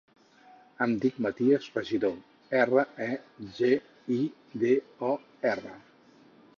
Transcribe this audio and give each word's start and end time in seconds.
Em 0.85 0.93
dic 1.03 1.19
Matías 1.25 1.67
Regidor: 1.75 2.17
erra, 2.63 2.87
e, 3.11 3.13
ge, 3.61 3.73
i, 4.19 4.21
de, 4.65 4.75
o, 5.13 5.17
erra. 5.57 5.81